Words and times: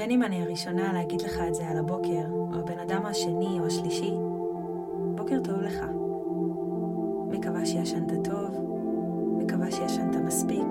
בין 0.00 0.10
אם 0.10 0.22
אני 0.22 0.42
הראשונה 0.42 0.92
להגיד 0.92 1.20
לך 1.20 1.40
את 1.48 1.54
זה 1.54 1.68
על 1.68 1.78
הבוקר, 1.78 2.24
או 2.30 2.58
הבן 2.58 2.78
אדם 2.78 3.06
השני 3.06 3.60
או 3.60 3.66
השלישי, 3.66 4.12
בוקר 5.14 5.40
טוב 5.44 5.60
לך. 5.60 5.84
מקווה 7.28 7.66
שישנת 7.66 8.12
טוב, 8.24 8.50
מקווה 9.38 9.70
שישנת 9.70 10.16
מספיק, 10.16 10.66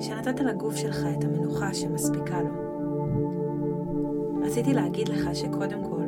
שנתת 0.00 0.40
לגוף 0.40 0.76
שלך 0.76 1.06
את 1.18 1.24
המנוחה 1.24 1.74
שמספיקה 1.74 2.40
לו. 2.40 2.50
רציתי 4.46 4.74
להגיד 4.74 5.08
לך 5.08 5.36
שקודם 5.36 5.84
כל, 5.84 6.04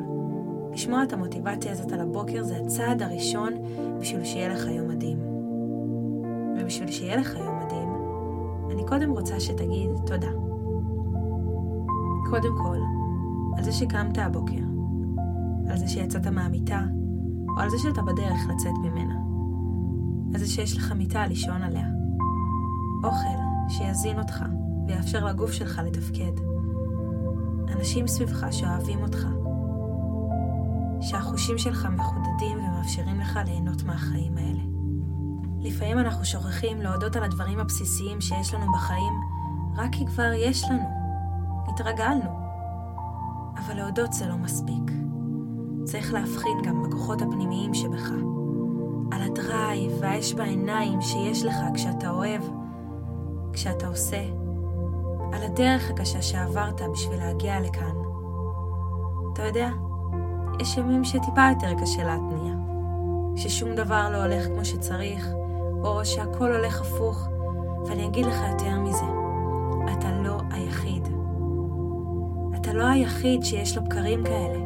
לשמוע 0.73 1.03
את 1.03 1.13
המוטיבציה 1.13 1.73
הזאת 1.73 1.93
על 1.93 2.01
הבוקר 2.01 2.43
זה 2.43 2.57
הצעד 2.57 3.03
הראשון 3.03 3.53
בשביל 4.01 4.25
שיהיה 4.25 4.49
לך 4.49 4.67
יום 4.67 4.89
מדהים. 4.89 5.19
ובשביל 6.61 6.91
שיהיה 6.91 7.17
לך 7.17 7.37
יום 7.37 7.61
מדהים, 7.65 7.89
אני 8.71 8.87
קודם 8.87 9.11
רוצה 9.11 9.41
שתגיד 9.41 9.91
תודה. 10.07 10.31
קודם 12.31 12.57
כל, 12.57 12.79
על 13.57 13.65
זה 13.65 13.73
שקמת 13.73 14.19
הבוקר, 14.19 14.65
על 15.71 15.79
זה 15.79 15.89
שיצאת 15.89 16.27
מהמיטה, 16.27 16.81
או 17.49 17.61
על 17.61 17.71
זה 17.71 17.79
שאתה 17.79 18.03
בדרך 18.03 18.49
לצאת 18.49 18.75
ממנה. 18.83 19.15
על 20.35 20.41
זה 20.41 20.47
שיש 20.47 20.77
לך 20.77 20.93
מיטה 20.93 21.27
לישון 21.27 21.63
עליה. 21.63 21.87
אוכל 23.05 23.39
שיזין 23.69 24.19
אותך 24.19 24.45
ויאפשר 24.87 25.25
לגוף 25.25 25.53
שלך 25.53 25.81
לתפקד. 25.87 26.33
אנשים 27.77 28.07
סביבך 28.07 28.47
שאוהבים 28.51 29.03
אותך. 29.03 29.27
שהחושים 31.01 31.59
שלך 31.59 31.89
מחודדים 31.97 32.59
ומאפשרים 32.59 33.21
לך 33.21 33.39
ליהנות 33.47 33.83
מהחיים 33.83 34.37
האלה. 34.39 34.63
לפעמים 35.61 35.99
אנחנו 35.99 36.25
שוכחים 36.25 36.81
להודות 36.83 37.17
על 37.17 37.23
הדברים 37.23 37.59
הבסיסיים 37.59 38.21
שיש 38.21 38.55
לנו 38.55 38.73
בחיים, 38.73 39.13
רק 39.77 39.93
כי 39.93 40.07
כבר 40.07 40.33
יש 40.33 40.65
לנו. 40.71 40.98
התרגלנו. 41.81 42.31
אבל 43.59 43.77
להודות 43.77 44.13
זה 44.13 44.27
לא 44.27 44.37
מספיק. 44.37 44.93
צריך 45.85 46.13
להבחין 46.13 46.63
גם 46.65 46.83
בכוחות 46.83 47.23
הפנימיים 47.23 47.75
שבך. 47.75 48.11
על 49.13 49.23
הדרייב 49.23 49.93
והאש 50.01 50.35
בעיניים 50.35 51.01
שיש 51.01 51.45
לך 51.45 51.57
כשאתה 51.75 52.11
אוהב, 52.11 52.43
כשאתה 53.53 53.87
עושה. 53.87 54.23
על 55.33 55.43
הדרך 55.43 55.91
הקשה 55.91 56.23
שעברת 56.23 56.81
בשביל 56.93 57.19
להגיע 57.19 57.61
לכאן. 57.61 57.95
אתה 59.33 59.43
יודע, 59.43 59.71
יש 60.61 60.77
ימים 60.77 61.05
שטיפה 61.05 61.49
יותר 61.51 61.81
קשה 61.83 62.05
להתניע. 62.05 62.55
ששום 63.37 63.75
דבר 63.75 64.09
לא 64.13 64.17
הולך 64.25 64.47
כמו 64.47 64.65
שצריך, 64.65 65.29
או 65.85 66.05
שהכל 66.05 66.53
הולך 66.53 66.81
הפוך, 66.81 67.29
ואני 67.87 68.07
אגיד 68.07 68.27
לך 68.27 68.37
יותר 68.53 68.81
מזה, 68.81 69.07
אתה 69.93 70.13
לא 70.23 70.37
היחיד. 70.51 71.08
אתה 72.69 72.77
לא 72.77 72.85
היחיד 72.85 73.45
שיש 73.45 73.77
לו 73.77 73.85
בקרים 73.85 74.25
כאלה. 74.25 74.59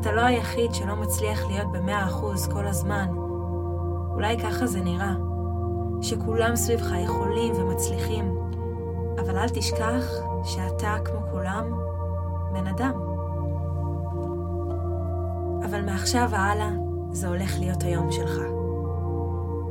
אתה 0.00 0.12
לא 0.12 0.20
היחיד 0.20 0.74
שלא 0.74 0.96
מצליח 0.96 1.46
להיות 1.46 1.72
במאה 1.72 2.06
אחוז 2.06 2.48
כל 2.48 2.66
הזמן. 2.66 3.08
אולי 4.14 4.38
ככה 4.38 4.66
זה 4.66 4.80
נראה, 4.80 5.14
שכולם 6.02 6.56
סביבך 6.56 6.92
יכולים 7.04 7.52
ומצליחים, 7.54 8.36
אבל 9.20 9.38
אל 9.38 9.48
תשכח 9.48 10.04
שאתה, 10.44 10.96
כמו 11.04 11.20
כולם, 11.30 11.72
בן 12.52 12.66
אדם. 12.66 12.92
אבל 15.64 15.82
מעכשיו 15.84 16.28
והלאה, 16.30 16.70
זה 17.10 17.28
הולך 17.28 17.58
להיות 17.58 17.82
היום 17.82 18.12
שלך. 18.12 18.38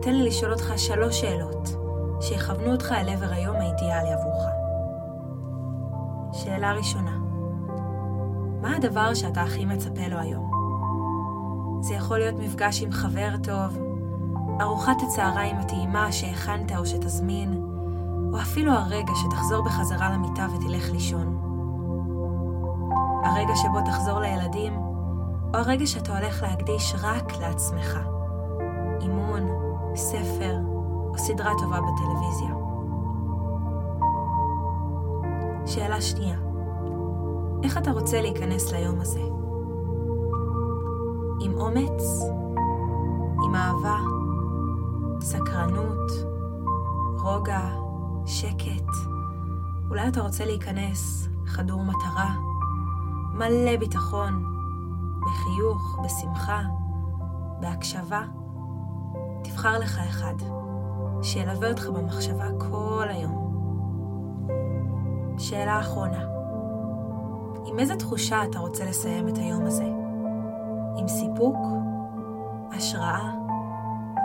תן 0.02 0.14
לי 0.14 0.28
לשאול 0.28 0.54
אותך 0.54 0.74
שלוש 0.78 1.22
שאלות 1.22 1.70
שיכוונו 2.22 2.72
אותך 2.72 2.92
אל 2.92 3.10
עבר 3.10 3.32
היום 3.32 3.56
האידיאלי 3.56 4.14
עבורך. 4.14 4.44
שאלה 6.34 6.74
ראשונה, 6.74 7.31
מה 8.62 8.76
הדבר 8.76 9.14
שאתה 9.14 9.42
הכי 9.42 9.66
מצפה 9.66 10.08
לו 10.08 10.18
היום? 10.18 10.52
זה 11.82 11.94
יכול 11.94 12.18
להיות 12.18 12.36
מפגש 12.40 12.82
עם 12.82 12.92
חבר 12.92 13.30
טוב, 13.44 13.78
ארוחת 14.62 15.02
הצהריים 15.02 15.56
הטעימה 15.56 16.12
שהכנת 16.12 16.72
או 16.78 16.86
שתזמין, 16.86 17.64
או 18.34 18.42
אפילו 18.42 18.72
הרגע 18.72 19.14
שתחזור 19.16 19.64
בחזרה 19.64 20.10
למיטה 20.10 20.48
ותלך 20.56 20.92
לישון. 20.92 21.38
הרגע 23.26 23.56
שבו 23.56 23.82
תחזור 23.86 24.20
לילדים, 24.20 24.74
או 25.54 25.60
הרגע 25.60 25.88
שאתה 25.88 26.18
הולך 26.18 26.44
להקדיש 26.44 26.96
רק 27.02 27.38
לעצמך. 27.38 28.00
אימון, 29.02 29.48
ספר 29.96 30.58
או 31.10 31.18
סדרה 31.18 31.52
טובה 31.60 31.78
בטלוויזיה. 31.82 32.56
שאלה 35.66 36.02
שנייה, 36.02 36.38
איך 37.64 37.78
אתה 37.78 37.92
רוצה 37.92 38.22
להיכנס 38.22 38.72
ליום 38.72 39.02
הזה? 39.02 39.22
עם 41.42 41.54
אומץ? 41.54 42.22
עם 43.46 43.56
אהבה? 43.56 43.98
סקרנות? 45.22 46.12
רוגע? 47.24 47.70
שקט? 48.26 48.90
אולי 49.90 50.08
אתה 50.08 50.22
רוצה 50.22 50.46
להיכנס 50.46 51.28
חדור 51.46 51.84
מטרה? 51.84 52.36
מלא 53.34 53.78
ביטחון? 53.78 54.44
בחיוך? 55.22 56.00
בשמחה? 56.06 56.62
בהקשבה? 57.60 58.22
תבחר 59.44 59.80
לך 59.80 60.00
אחד, 60.10 60.34
שילווה 61.22 61.70
אותך 61.70 61.88
במחשבה 61.88 62.48
כל 62.58 63.08
היום. 63.10 63.52
שאלה 65.38 65.80
אחרונה, 65.80 66.26
עם 67.66 67.80
איזה 67.80 67.96
תחושה 67.96 68.44
אתה 68.44 68.60
רוצה 68.60 68.86
לסיים 68.86 69.28
את 69.28 69.38
היום 69.38 69.66
הזה? 69.66 69.86
עם 70.98 71.08
סיפוק? 71.08 71.58
השראה? 72.72 73.32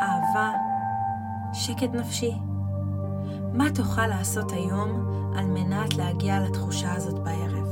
אהבה? 0.02 0.52
שקט 1.52 1.94
נפשי? 1.94 2.34
מה 3.52 3.70
תוכל 3.74 4.06
לעשות 4.06 4.52
היום 4.52 5.10
על 5.36 5.46
מנת 5.46 5.94
להגיע 5.96 6.40
לתחושה 6.40 6.94
הזאת 6.94 7.18
בערב? 7.18 7.68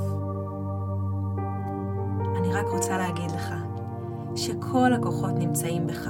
אני 2.37 2.55
רק 2.55 2.67
רוצה 2.67 2.99
להגיד 2.99 3.31
לך 3.31 3.55
שכל 4.37 4.93
הכוחות 4.93 5.33
נמצאים 5.39 5.87
בך, 5.87 6.09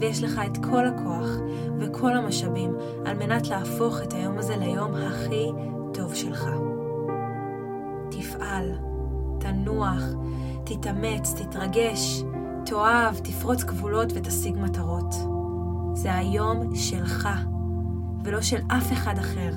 ויש 0.00 0.22
לך 0.22 0.40
את 0.46 0.64
כל 0.64 0.86
הכוח 0.86 1.28
וכל 1.78 2.16
המשאבים 2.16 2.74
על 3.06 3.16
מנת 3.16 3.48
להפוך 3.48 4.02
את 4.02 4.12
היום 4.12 4.38
הזה 4.38 4.56
ליום 4.56 4.94
הכי 4.94 5.50
טוב 5.94 6.14
שלך. 6.14 6.48
תפעל, 8.38 8.72
תנוח, 9.38 10.02
תתאמץ, 10.64 11.34
תתרגש, 11.34 12.22
תאהב, 12.66 13.18
תפרוץ 13.18 13.64
גבולות 13.64 14.12
ותשיג 14.14 14.56
מטרות. 14.58 15.14
זה 15.94 16.14
היום 16.14 16.74
שלך, 16.74 17.28
ולא 18.24 18.40
של 18.40 18.56
אף 18.68 18.92
אחד 18.92 19.18
אחר, 19.18 19.50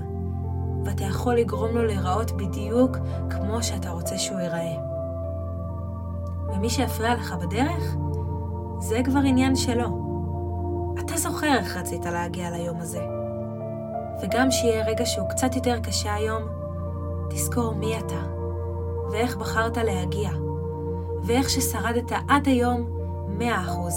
ואתה 0.86 1.04
יכול 1.04 1.36
לגרום 1.36 1.76
לו 1.76 1.86
להיראות 1.86 2.32
בדיוק 2.32 2.98
כמו 3.30 3.64
שאתה 3.64 3.90
רוצה 3.90 4.18
שהוא 4.18 4.40
ייראה. 4.40 4.76
ומי 6.54 6.70
שיפריע 6.70 7.16
לך 7.16 7.34
בדרך, 7.34 7.96
זה 8.80 9.02
כבר 9.04 9.20
עניין 9.20 9.56
שלו. 9.56 9.88
אתה 11.00 11.18
זוכר 11.18 11.58
איך 11.58 11.78
רצית 11.78 12.06
להגיע 12.06 12.50
ליום 12.52 12.78
הזה. 12.80 13.02
וגם 14.24 14.52
שיהיה 14.52 14.86
רגע 14.86 15.06
שהוא 15.06 15.30
קצת 15.30 15.56
יותר 15.56 15.80
קשה 15.80 16.14
היום, 16.14 16.44
תזכור 17.30 17.76
מי 17.76 18.00
אתה, 18.00 18.41
ואיך 19.12 19.38
בחרת 19.38 19.78
להגיע, 19.78 20.30
ואיך 21.24 21.50
ששרדת 21.50 22.12
עד 22.28 22.48
היום 22.48 22.88
100% 23.40 23.44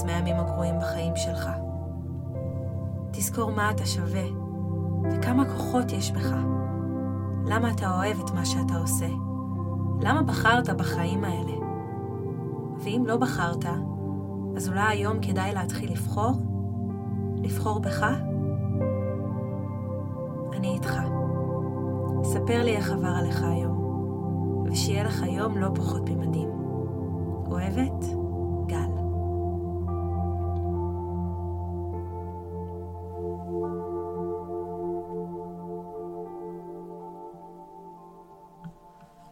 מהימים 0.07 0.37
הגרועים 0.37 0.79
בחיים 0.79 1.17
שלך. 1.17 1.51
תזכור 3.11 3.51
מה 3.51 3.71
אתה 3.71 3.87
שווה, 3.87 4.25
וכמה 5.13 5.45
כוחות 5.45 5.93
יש 5.93 6.11
בך. 6.11 6.35
למה 7.47 7.71
אתה 7.71 7.97
אוהב 7.97 8.21
את 8.21 8.31
מה 8.31 8.45
שאתה 8.45 8.77
עושה? 8.81 9.09
למה 10.01 10.23
בחרת 10.23 10.71
בחיים 10.71 11.25
האלה? 11.25 11.53
ואם 12.85 13.05
לא 13.07 13.17
בחרת, 13.17 13.65
אז 14.57 14.69
אולי 14.69 14.81
היום 14.81 15.21
כדאי 15.21 15.55
להתחיל 15.55 15.93
לבחור? 15.93 16.33
לבחור 17.43 17.79
בך? 17.79 18.07
אני 20.57 20.69
איתך. 20.69 21.01
ספר 22.25 22.63
לי 22.65 22.77
איך 22.77 22.91
עבר 22.91 23.09
עליך 23.19 23.43
היום, 23.43 23.84
ושיהיה 24.67 25.05
לך 25.05 25.25
יום 25.29 25.59
לא 25.59 25.69
פחות 25.75 26.11
ממדהים. 26.11 26.49
אוהבת? 27.51 28.24